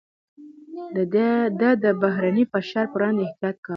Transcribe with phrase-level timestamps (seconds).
[1.59, 3.69] ده د بهرني فشار پر وړاندې احتياط کاوه.